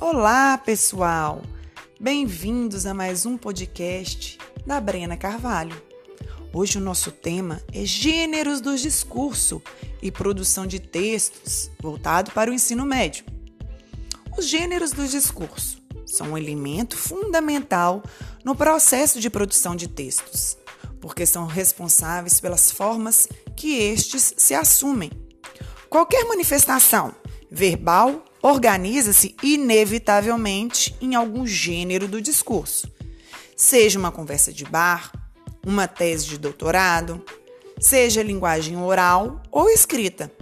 Olá, 0.00 0.56
pessoal! 0.56 1.42
Bem-vindos 1.98 2.86
a 2.86 2.94
mais 2.94 3.26
um 3.26 3.36
podcast 3.36 4.38
da 4.64 4.80
Brena 4.80 5.16
Carvalho. 5.16 5.82
Hoje 6.52 6.78
o 6.78 6.80
nosso 6.80 7.10
tema 7.10 7.60
é 7.72 7.84
Gêneros 7.84 8.60
do 8.60 8.76
Discurso 8.76 9.60
e 10.00 10.12
Produção 10.12 10.68
de 10.68 10.78
Textos, 10.78 11.68
voltado 11.80 12.30
para 12.30 12.48
o 12.48 12.54
ensino 12.54 12.86
médio. 12.86 13.24
Os 14.38 14.46
gêneros 14.46 14.92
do 14.92 15.04
discurso 15.04 15.82
são 16.06 16.28
um 16.28 16.38
elemento 16.38 16.96
fundamental 16.96 18.00
no 18.44 18.54
processo 18.54 19.18
de 19.18 19.28
produção 19.28 19.74
de 19.74 19.88
textos, 19.88 20.56
porque 21.00 21.26
são 21.26 21.44
responsáveis 21.44 22.38
pelas 22.38 22.70
formas 22.70 23.26
que 23.56 23.74
estes 23.74 24.32
se 24.36 24.54
assumem. 24.54 25.10
Qualquer 25.90 26.24
manifestação 26.24 27.12
verbal 27.50 28.22
organiza-se 28.42 29.34
inevitavelmente 29.42 30.94
em 31.00 31.14
algum 31.14 31.46
gênero 31.46 32.06
do 32.06 32.20
discurso, 32.20 32.90
seja 33.56 33.98
uma 33.98 34.12
conversa 34.12 34.52
de 34.52 34.64
bar, 34.64 35.12
uma 35.66 35.88
tese 35.88 36.26
de 36.26 36.38
doutorado, 36.38 37.22
seja 37.80 38.22
linguagem 38.22 38.76
oral 38.76 39.42
ou 39.50 39.68
escrita. 39.68 40.32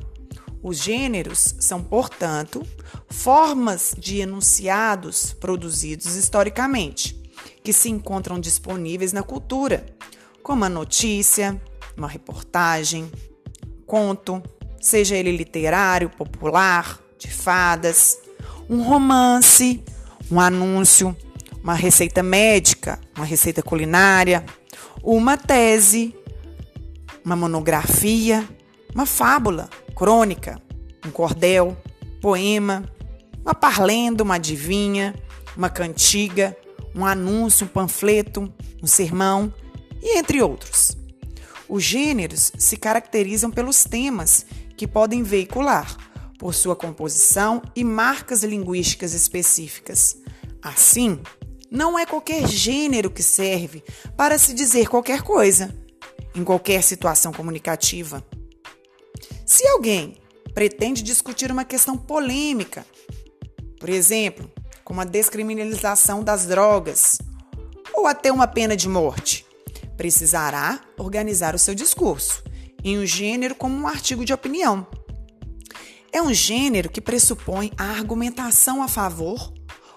Os 0.62 0.78
gêneros 0.78 1.54
são, 1.60 1.82
portanto, 1.82 2.66
formas 3.08 3.94
de 3.96 4.18
enunciados 4.18 5.32
produzidos 5.32 6.16
historicamente, 6.16 7.14
que 7.62 7.72
se 7.72 7.88
encontram 7.88 8.38
disponíveis 8.38 9.12
na 9.12 9.22
cultura, 9.22 9.86
como 10.42 10.64
a 10.64 10.68
notícia, 10.68 11.60
uma 11.96 12.08
reportagem, 12.08 13.10
conto, 13.86 14.42
seja 14.80 15.16
ele 15.16 15.36
literário, 15.36 16.10
popular, 16.10 17.00
de 17.18 17.30
fadas, 17.30 18.18
um 18.68 18.82
romance, 18.82 19.82
um 20.30 20.40
anúncio, 20.40 21.16
uma 21.62 21.74
receita 21.74 22.22
médica, 22.22 23.00
uma 23.16 23.24
receita 23.24 23.62
culinária, 23.62 24.44
uma 25.02 25.36
tese, 25.36 26.14
uma 27.24 27.36
monografia, 27.36 28.46
uma 28.94 29.06
fábula, 29.06 29.68
crônica, 29.94 30.60
um 31.04 31.10
cordel, 31.10 31.76
poema, 32.20 32.84
uma 33.42 33.54
parlenda, 33.54 34.22
uma 34.22 34.36
adivinha, 34.36 35.14
uma 35.56 35.68
cantiga, 35.68 36.56
um 36.94 37.04
anúncio, 37.04 37.66
um 37.66 37.68
panfleto, 37.68 38.52
um 38.82 38.86
sermão 38.86 39.52
e 40.02 40.18
entre 40.18 40.42
outros. 40.42 40.96
Os 41.68 41.82
gêneros 41.82 42.52
se 42.56 42.76
caracterizam 42.76 43.50
pelos 43.50 43.84
temas 43.84 44.46
que 44.76 44.86
podem 44.86 45.22
veicular, 45.22 45.96
por 46.38 46.54
sua 46.54 46.76
composição 46.76 47.62
e 47.74 47.82
marcas 47.82 48.42
linguísticas 48.42 49.14
específicas. 49.14 50.16
Assim, 50.62 51.20
não 51.70 51.98
é 51.98 52.06
qualquer 52.06 52.46
gênero 52.46 53.10
que 53.10 53.22
serve 53.22 53.82
para 54.16 54.38
se 54.38 54.54
dizer 54.54 54.88
qualquer 54.88 55.22
coisa, 55.22 55.74
em 56.34 56.44
qualquer 56.44 56.82
situação 56.82 57.32
comunicativa. 57.32 58.24
Se 59.44 59.66
alguém 59.68 60.16
pretende 60.54 61.02
discutir 61.02 61.50
uma 61.50 61.64
questão 61.64 61.96
polêmica, 61.96 62.86
por 63.78 63.88
exemplo, 63.88 64.50
como 64.84 65.00
a 65.00 65.04
descriminalização 65.04 66.22
das 66.22 66.46
drogas, 66.46 67.18
ou 67.92 68.06
até 68.06 68.30
uma 68.30 68.46
pena 68.46 68.76
de 68.76 68.88
morte, 68.88 69.46
precisará 69.96 70.80
organizar 70.98 71.54
o 71.54 71.58
seu 71.58 71.74
discurso 71.74 72.42
em 72.84 72.98
um 72.98 73.06
gênero 73.06 73.54
como 73.54 73.76
um 73.76 73.88
artigo 73.88 74.24
de 74.24 74.32
opinião. 74.32 74.86
É 76.12 76.22
um 76.22 76.32
gênero 76.32 76.88
que 76.88 77.00
pressupõe 77.00 77.72
a 77.76 77.84
argumentação 77.84 78.82
a 78.82 78.88
favor 78.88 79.52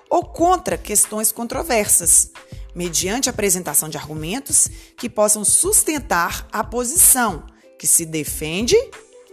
ou 0.09 0.25
contra 0.25 0.77
questões 0.77 1.31
controversas, 1.31 2.31
mediante 2.73 3.29
a 3.29 3.31
apresentação 3.31 3.89
de 3.89 3.97
argumentos 3.97 4.69
que 4.97 5.09
possam 5.09 5.45
sustentar 5.45 6.47
a 6.51 6.63
posição 6.63 7.45
que 7.77 7.87
se 7.87 8.05
defende 8.05 8.75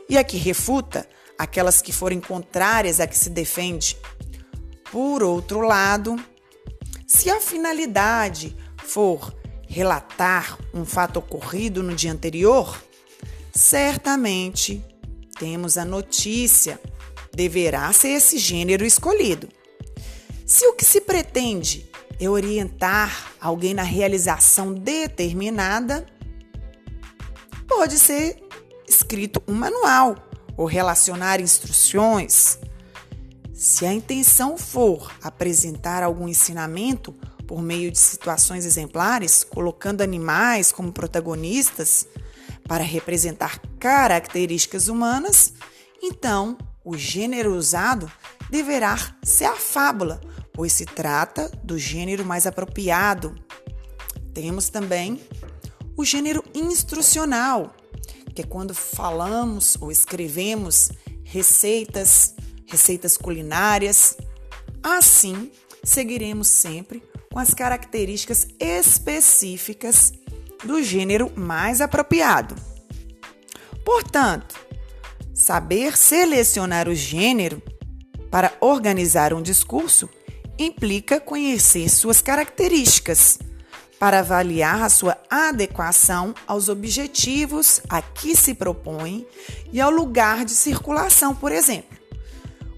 e 0.09 0.16
a 0.16 0.22
que 0.22 0.37
refuta 0.37 1.09
aquelas 1.38 1.82
que 1.82 1.92
forem 1.92 2.20
contrárias 2.20 3.00
à 3.00 3.06
que 3.06 3.16
se 3.16 3.31
defende. 3.31 3.97
Por 4.91 5.22
outro 5.22 5.60
lado, 5.60 6.16
se 7.06 7.31
a 7.31 7.41
finalidade 7.41 8.56
for 8.78 9.34
relatar 9.66 10.58
um 10.72 10.84
fato 10.84 11.19
ocorrido 11.19 11.82
no 11.82 11.94
dia 11.94 12.12
anterior, 12.12 12.81
certamente 13.53 14.84
temos 15.38 15.76
a 15.78 15.84
notícia, 15.84 16.80
deverá 17.32 17.92
ser 17.92 18.08
esse 18.08 18.38
gênero 18.38 18.84
escolhido. 18.84 19.48
Se 20.47 20.66
o 20.66 20.74
que 20.74 20.84
se 20.84 21.00
pretende 21.00 21.88
é 22.19 22.28
orientar 22.28 23.32
alguém 23.41 23.75
na 23.75 23.82
realização 23.82 24.72
determinada, 24.72 26.06
pode 27.66 27.98
ser 27.98 28.42
escrito 28.88 29.42
um 29.46 29.52
manual 29.52 30.16
ou 30.56 30.66
relacionar 30.66 31.41
instruções. 31.41 32.58
Se 33.52 33.84
a 33.84 33.92
intenção 33.92 34.56
for 34.56 35.12
apresentar 35.22 36.02
algum 36.02 36.28
ensinamento 36.28 37.12
por 37.46 37.62
meio 37.62 37.91
de 37.91 37.98
situações 37.98 38.64
exemplares, 38.64 39.44
colocando 39.44 40.02
animais 40.02 40.72
como 40.72 40.92
protagonistas, 40.92 42.06
para 42.66 42.84
representar 42.84 43.60
características 43.78 44.88
humanas, 44.88 45.53
então 46.03 46.56
o 46.84 46.97
gênero 46.97 47.54
usado 47.54 48.10
deverá 48.50 48.97
ser 49.22 49.47
a 49.47 49.56
fábula, 49.56 50.21
pois 50.53 50.72
se 50.72 50.84
trata 50.84 51.50
do 51.62 51.78
gênero 51.78 52.25
mais 52.25 52.47
apropriado. 52.47 53.34
Temos 54.32 54.69
também 54.69 55.21
o 55.97 56.05
gênero 56.05 56.44
instrucional, 56.55 57.75
que 58.34 58.43
é 58.43 58.44
quando 58.44 58.75
falamos 58.75 59.76
ou 59.81 59.91
escrevemos 59.91 60.91
receitas, 61.25 62.34
receitas 62.66 63.16
culinárias. 63.16 64.16
Assim, 64.82 65.50
seguiremos 65.82 66.49
sempre 66.49 67.03
com 67.32 67.38
as 67.38 67.55
características 67.55 68.47
específicas 68.60 70.12
do 70.66 70.82
gênero 70.82 71.32
mais 71.37 71.81
apropriado. 71.81 72.54
Portanto, 73.84 74.59
saber 75.32 75.97
selecionar 75.97 76.88
o 76.88 76.94
gênero 76.94 77.62
para 78.31 78.53
organizar 78.60 79.32
um 79.32 79.41
discurso 79.41 80.09
implica 80.59 81.21
conhecer 81.21 81.88
suas 81.88 82.21
características 82.21 83.38
para 83.99 84.21
avaliar 84.21 84.82
a 84.82 84.88
sua 84.88 85.16
adequação 85.31 86.34
aos 86.47 86.69
objetivos 86.69 87.81
a 87.88 88.03
que 88.03 88.37
se 88.37 88.55
propõe 88.55 89.26
e 89.72 89.81
ao 89.81 89.91
lugar 89.91 90.44
de 90.44 90.53
circulação, 90.53 91.34
por 91.34 91.53
exemplo. 91.53 91.97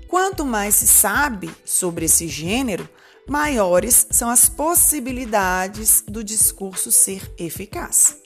Quanto 0.06 0.44
mais 0.44 0.76
se 0.76 0.86
sabe 0.86 1.50
sobre 1.64 2.06
esse 2.06 2.28
gênero, 2.28 2.88
maiores 3.28 4.06
são 4.10 4.30
as 4.30 4.48
possibilidades 4.48 6.02
do 6.08 6.24
discurso 6.24 6.90
ser 6.90 7.30
eficaz. 7.38 8.16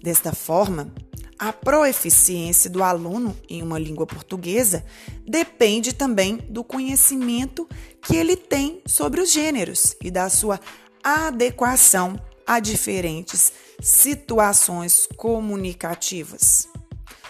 Desta 0.00 0.32
forma, 0.32 0.92
a 1.38 1.52
proeficiência 1.52 2.70
do 2.70 2.82
aluno 2.82 3.36
em 3.48 3.62
uma 3.62 3.78
língua 3.78 4.06
portuguesa 4.06 4.84
depende 5.26 5.92
também 5.92 6.36
do 6.48 6.62
conhecimento 6.62 7.68
que 8.00 8.14
ele 8.14 8.36
tem 8.36 8.80
sobre 8.86 9.20
os 9.20 9.32
gêneros 9.32 9.96
e 10.00 10.10
da 10.10 10.30
sua 10.30 10.60
adequação 11.02 12.18
a 12.46 12.60
diferentes 12.60 13.52
situações 13.82 15.08
comunicativas. 15.16 16.68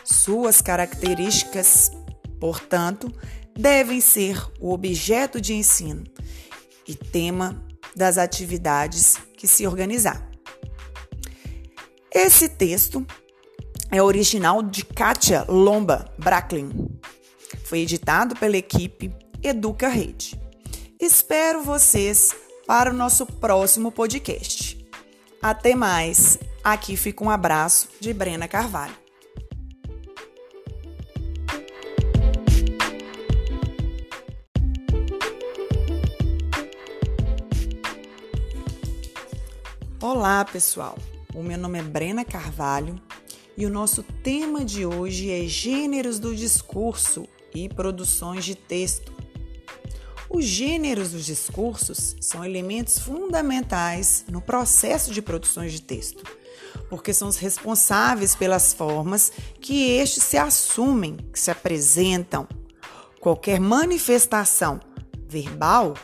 Suas 0.04 0.60
características, 0.60 1.90
portanto, 2.38 3.10
devem 3.58 4.00
ser 4.00 4.40
o 4.60 4.72
objeto 4.72 5.40
de 5.40 5.54
ensino 5.54 6.04
e 6.86 6.94
tema 6.94 7.64
das 7.94 8.18
atividades 8.18 9.16
que 9.36 9.46
se 9.46 9.66
organizar. 9.66 10.30
Esse 12.12 12.48
texto 12.48 13.06
é 13.90 14.02
original 14.02 14.62
de 14.62 14.84
Katia 14.84 15.44
Lomba 15.48 16.10
Bracklin. 16.18 16.70
Foi 17.64 17.80
editado 17.80 18.34
pela 18.36 18.56
equipe 18.56 19.12
Educa 19.42 19.88
Rede. 19.88 20.40
Espero 21.00 21.62
vocês 21.62 22.34
para 22.66 22.90
o 22.90 22.96
nosso 22.96 23.26
próximo 23.26 23.92
podcast. 23.92 24.84
Até 25.42 25.74
mais. 25.74 26.38
Aqui 26.64 26.96
fica 26.96 27.22
um 27.22 27.30
abraço 27.30 27.88
de 28.00 28.12
Brena 28.12 28.48
Carvalho. 28.48 29.05
Olá, 40.08 40.44
pessoal. 40.44 40.96
O 41.34 41.42
meu 41.42 41.58
nome 41.58 41.80
é 41.80 41.82
Brena 41.82 42.24
Carvalho 42.24 42.94
e 43.56 43.66
o 43.66 43.68
nosso 43.68 44.04
tema 44.04 44.64
de 44.64 44.86
hoje 44.86 45.32
é 45.32 45.48
Gêneros 45.48 46.20
do 46.20 46.32
Discurso 46.32 47.26
e 47.52 47.68
Produções 47.68 48.44
de 48.44 48.54
Texto. 48.54 49.12
Os 50.30 50.44
gêneros 50.44 51.10
dos 51.10 51.26
discursos 51.26 52.14
são 52.20 52.44
elementos 52.44 53.00
fundamentais 53.00 54.24
no 54.30 54.40
processo 54.40 55.12
de 55.12 55.20
produções 55.20 55.72
de 55.72 55.82
texto, 55.82 56.22
porque 56.88 57.12
são 57.12 57.26
os 57.26 57.36
responsáveis 57.36 58.36
pelas 58.36 58.72
formas 58.72 59.32
que 59.60 59.90
estes 59.90 60.22
se 60.22 60.38
assumem, 60.38 61.16
que 61.32 61.40
se 61.40 61.50
apresentam. 61.50 62.46
Qualquer 63.20 63.58
manifestação 63.58 64.78
verbal 65.26 65.94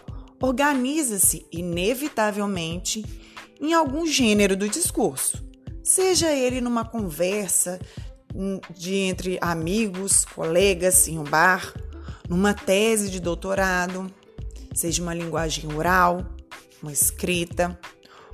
organiza-se 0.40 1.46
inevitavelmente 1.52 3.21
em 3.62 3.72
algum 3.72 4.04
gênero 4.04 4.56
do 4.56 4.68
discurso, 4.68 5.40
seja 5.84 6.32
ele 6.32 6.60
numa 6.60 6.84
conversa 6.84 7.80
hum, 8.34 8.60
de 8.76 8.96
entre 8.96 9.38
amigos, 9.40 10.24
colegas 10.24 11.06
em 11.06 11.16
um 11.16 11.22
bar, 11.22 11.72
numa 12.28 12.52
tese 12.52 13.08
de 13.08 13.20
doutorado, 13.20 14.12
seja 14.74 15.00
uma 15.00 15.14
linguagem 15.14 15.72
oral, 15.72 16.26
uma 16.82 16.92
escrita. 16.92 17.78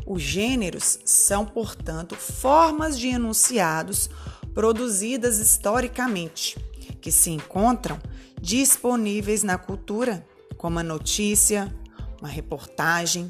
Os 0.06 0.22
gêneros 0.22 0.98
são, 1.04 1.44
portanto, 1.44 2.16
formas 2.16 2.98
de 2.98 3.08
enunciados 3.08 4.08
produzidas 4.54 5.38
historicamente, 5.38 6.56
que 7.02 7.12
se 7.12 7.30
encontram 7.30 7.98
disponíveis 8.40 9.42
na 9.42 9.58
cultura, 9.58 10.26
como 10.56 10.78
a 10.78 10.82
notícia, 10.82 11.72
uma 12.18 12.28
reportagem, 12.28 13.28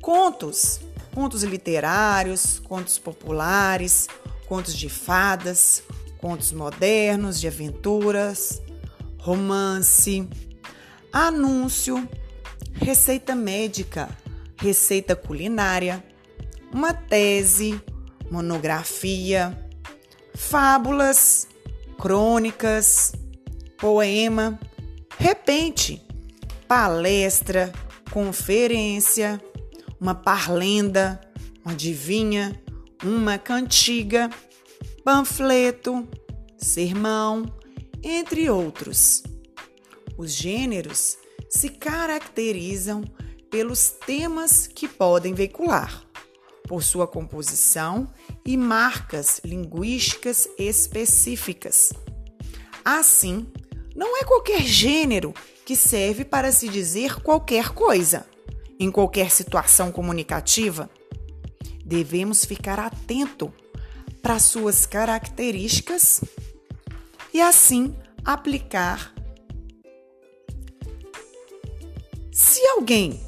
contos, 0.00 0.80
contos 1.16 1.42
literários, 1.44 2.58
contos 2.58 2.98
populares, 2.98 4.06
contos 4.46 4.74
de 4.74 4.90
fadas, 4.90 5.82
contos 6.18 6.52
modernos 6.52 7.40
de 7.40 7.48
aventuras, 7.48 8.60
romance, 9.16 10.28
anúncio, 11.10 12.06
receita 12.74 13.34
médica, 13.34 14.10
receita 14.58 15.16
culinária, 15.16 16.04
uma 16.70 16.92
tese, 16.92 17.80
monografia, 18.30 19.58
fábulas, 20.34 21.48
crônicas, 21.98 23.14
poema, 23.78 24.60
repente, 25.18 26.06
palestra, 26.68 27.72
conferência, 28.10 29.40
uma 30.00 30.14
parlenda, 30.14 31.20
uma 31.64 31.72
adivinha, 31.72 32.60
uma 33.02 33.38
cantiga, 33.38 34.30
panfleto, 35.04 36.06
sermão, 36.56 37.46
entre 38.02 38.48
outros. 38.48 39.22
Os 40.16 40.32
gêneros 40.32 41.18
se 41.48 41.68
caracterizam 41.68 43.04
pelos 43.50 43.90
temas 43.90 44.66
que 44.66 44.88
podem 44.88 45.34
veicular, 45.34 46.04
por 46.66 46.82
sua 46.82 47.06
composição 47.06 48.12
e 48.44 48.56
marcas 48.56 49.40
linguísticas 49.44 50.48
específicas. 50.58 51.92
Assim, 52.84 53.46
não 53.94 54.16
é 54.16 54.24
qualquer 54.24 54.62
gênero 54.62 55.32
que 55.64 55.74
serve 55.74 56.24
para 56.24 56.52
se 56.52 56.68
dizer 56.68 57.20
qualquer 57.22 57.70
coisa, 57.70 58.26
em 58.78 58.90
qualquer 58.90 59.30
situação 59.30 59.90
comunicativa. 59.90 60.90
Devemos 61.84 62.44
ficar 62.44 62.78
atento 62.78 63.52
para 64.22 64.38
suas 64.38 64.86
características 64.86 66.22
e 67.32 67.40
assim 67.40 67.94
aplicar. 68.24 69.14
Se 72.32 72.60
alguém 72.68 73.20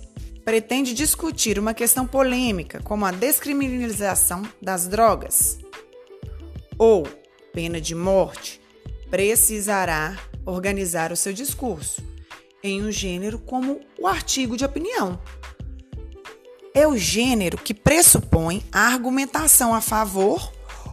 pretende 0.44 0.92
discutir 0.92 1.58
uma 1.58 1.72
questão 1.72 2.06
polêmica, 2.06 2.80
como 2.82 3.04
a 3.04 3.10
descriminalização 3.10 4.42
das 4.60 4.88
drogas 4.88 5.58
ou 6.76 7.06
pena 7.52 7.80
de 7.80 7.94
morte, 7.94 8.60
precisará 9.10 10.16
organizar 10.44 11.12
o 11.12 11.16
seu 11.16 11.32
discurso 11.32 12.02
em 12.62 12.82
um 12.82 12.90
gênero 12.90 13.38
como 13.38 13.80
o 13.98 14.06
artigo 14.06 14.56
de 14.56 14.64
opinião. 14.64 15.20
É 16.78 16.86
o 16.86 16.96
gênero 16.96 17.58
que 17.58 17.74
pressupõe 17.74 18.64
a 18.70 18.82
argumentação 18.82 19.74
a 19.74 19.80
favor 19.80 20.52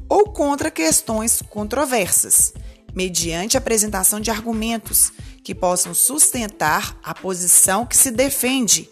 ou 0.10 0.32
contra 0.32 0.72
questões 0.72 1.44
controversas, 1.48 2.56
mediante 2.96 3.56
a 3.56 3.60
apresentação 3.60 4.20
de 4.20 4.32
argumentos 4.32 5.14
que 5.44 5.54
possam 5.54 5.94
sustentar 5.94 6.98
a 7.04 7.14
posição 7.14 7.86
que 7.86 7.96
se 7.96 8.10
defende 8.10 8.90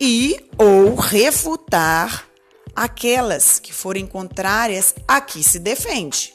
e 0.00 0.42
ou 0.56 0.94
refutar 0.94 2.26
aquelas 2.74 3.58
que 3.58 3.70
forem 3.70 4.06
contrárias 4.06 4.94
a 5.06 5.20
que 5.20 5.44
se 5.44 5.58
defende. 5.58 6.32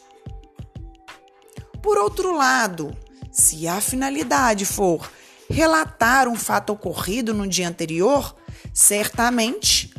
Por 1.81 1.97
outro 1.97 2.31
lado, 2.31 2.95
se 3.31 3.67
a 3.67 3.81
finalidade 3.81 4.67
for 4.67 5.09
relatar 5.49 6.27
um 6.27 6.35
fato 6.35 6.73
ocorrido 6.73 7.33
no 7.33 7.47
dia 7.47 7.67
anterior, 7.67 8.35
certamente 8.75 9.89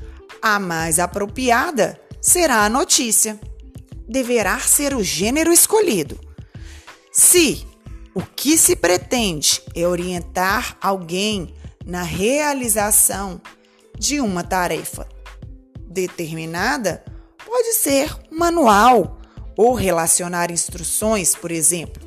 a 0.43 0.61
mais 0.61 0.99
apropriada 0.99 1.99
será 2.21 2.65
a 2.65 2.69
notícia. 2.69 3.41
Deverá 4.07 4.61
ser 4.61 4.95
o 4.95 5.03
gênero 5.03 5.53
escolhido. 5.53 6.21
Se 7.11 7.67
o 8.15 8.21
que 8.21 8.59
se 8.59 8.77
pretende 8.77 9.63
é 9.75 9.89
orientar 9.89 10.77
alguém 10.81 11.55
na 11.85 12.03
realização 12.03 13.41
de 13.99 14.21
uma 14.21 14.45
tarefa 14.45 15.09
determinada, 15.89 17.03
pode 17.45 17.73
ser 17.73 18.15
manual 18.31 19.19
ou 19.57 19.73
relacionar 19.73 20.51
instruções, 20.51 21.35
por 21.35 21.51
exemplo. 21.51 22.07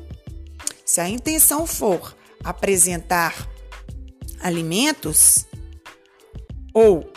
Se 0.86 1.00
a 1.00 1.08
intenção 1.08 1.66
for 1.66 2.16
apresentar 2.44 3.34
alimentos 4.40 5.46
ou 6.72 7.10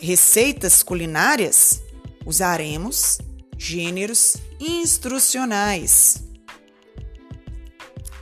receitas 0.00 0.82
culinárias, 0.82 1.82
usaremos 2.26 3.18
gêneros 3.56 4.36
instrucionais. 4.60 6.22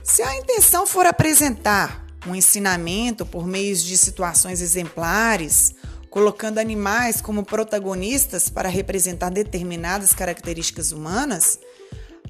Se 0.03 0.21
a 0.21 0.35
intenção 0.35 0.85
for 0.85 1.05
apresentar 1.05 2.05
um 2.27 2.35
ensinamento 2.35 3.25
por 3.25 3.45
meio 3.45 3.75
de 3.75 3.97
situações 3.97 4.61
exemplares, 4.61 5.75
colocando 6.09 6.59
animais 6.59 7.19
como 7.21 7.43
protagonistas 7.43 8.49
para 8.49 8.69
representar 8.69 9.29
determinadas 9.29 10.13
características 10.13 10.91
humanas, 10.91 11.59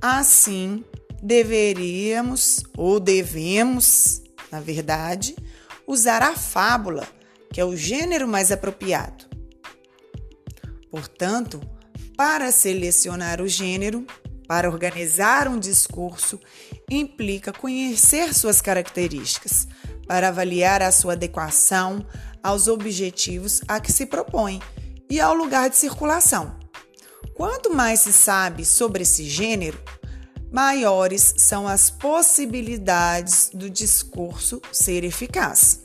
assim 0.02 0.84
deveríamos 1.22 2.64
ou 2.78 3.00
devemos, 3.00 4.22
na 4.52 4.60
verdade, 4.60 5.36
usar 5.86 6.22
a 6.22 6.36
fábula, 6.36 7.08
que 7.54 7.62
é 7.62 7.66
o 7.66 7.78
gênero 7.78 8.28
mais 8.28 8.52
apropriado. 8.52 9.26
Portanto, 10.90 11.62
para 12.18 12.52
selecionar 12.52 13.40
o 13.40 13.48
gênero, 13.48 14.06
para 14.48 14.70
organizar 14.70 15.48
um 15.48 15.60
discurso, 15.60 16.40
implica 16.90 17.54
conhecer 17.54 18.34
suas 18.34 18.60
características, 18.60 19.68
para 20.08 20.30
avaliar 20.30 20.82
a 20.82 20.92
sua 20.92 21.14
adequação 21.14 22.06
aos 22.42 22.68
objetivos 22.68 23.62
a 23.68 23.80
que 23.80 23.92
se 23.92 24.06
propõe 24.06 24.60
e 25.10 25.22
ao 25.22 25.34
lugar 25.34 25.70
de 25.70 25.78
circulação. 25.78 26.58
Quanto 27.36 27.74
mais 27.74 28.02
se 28.02 28.12
sabe 28.12 28.66
sobre 28.66 29.04
esse 29.04 29.30
gênero, 29.30 29.80
maiores 30.52 31.36
são 31.38 31.68
as 31.68 31.90
possibilidades 31.90 33.50
do 33.54 33.70
discurso 33.70 34.62
ser 34.72 35.04
eficaz. 35.04 35.83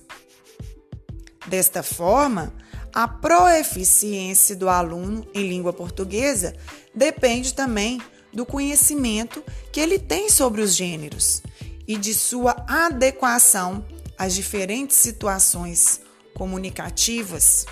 Desta 1.48 1.82
forma, 1.82 2.52
a 2.92 3.08
proeficiência 3.08 4.54
do 4.54 4.68
aluno 4.68 5.26
em 5.34 5.48
língua 5.48 5.72
portuguesa 5.72 6.54
depende 6.94 7.54
também 7.54 8.00
do 8.32 8.44
conhecimento 8.44 9.42
que 9.72 9.80
ele 9.80 9.98
tem 9.98 10.28
sobre 10.28 10.60
os 10.60 10.74
gêneros 10.74 11.42
e 11.86 11.96
de 11.96 12.12
sua 12.12 12.54
adequação 12.68 13.86
às 14.18 14.34
diferentes 14.34 14.98
situações 14.98 16.02
comunicativas. 16.34 17.64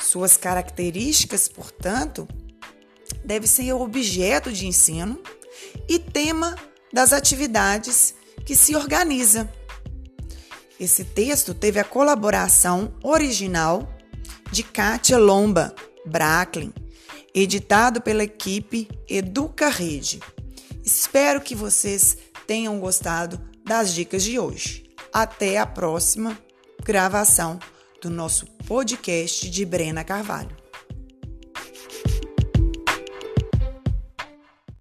Suas 0.00 0.36
características, 0.36 1.48
portanto, 1.48 2.26
devem 3.24 3.48
ser 3.48 3.72
objeto 3.74 4.52
de 4.52 4.66
ensino 4.66 5.22
e 5.88 5.98
tema 6.00 6.56
das 6.92 7.12
atividades 7.12 8.14
que 8.44 8.56
se 8.56 8.74
organiza. 8.74 9.48
Esse 10.78 11.04
texto 11.04 11.54
teve 11.54 11.80
a 11.80 11.84
colaboração 11.84 12.94
original 13.02 13.92
de 14.52 14.62
Kátia 14.62 15.18
Lomba 15.18 15.74
Bracklin, 16.06 16.72
editado 17.34 18.00
pela 18.00 18.22
equipe 18.22 18.88
Educa 19.08 19.68
Rede. 19.68 20.20
Espero 20.84 21.40
que 21.40 21.54
vocês 21.54 22.16
tenham 22.46 22.78
gostado 22.78 23.40
das 23.64 23.92
dicas 23.92 24.22
de 24.22 24.38
hoje. 24.38 24.88
Até 25.12 25.58
a 25.58 25.66
próxima 25.66 26.38
gravação 26.84 27.58
do 28.00 28.08
nosso 28.08 28.46
podcast 28.66 29.50
de 29.50 29.64
Brena 29.66 30.04
Carvalho. 30.04 30.57